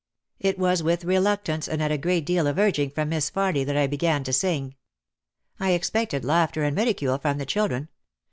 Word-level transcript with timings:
It 0.39 0.57
was 0.57 0.81
with 0.81 1.03
reluctance 1.05 1.67
and 1.67 1.79
at 1.79 1.91
a 1.91 1.97
great 1.99 2.25
deal 2.25 2.47
of 2.47 2.57
urging 2.57 2.89
from 2.89 3.09
Miss 3.09 3.29
Farly 3.29 3.63
that 3.63 3.77
I 3.77 3.85
began 3.85 4.23
to 4.23 4.33
sing. 4.33 4.73
I 5.59 5.73
expected 5.73 6.25
laughter 6.25 6.63
and 6.63 6.75
ridicule 6.75 7.19
from 7.19 7.37
the 7.37 7.45
children. 7.45 7.87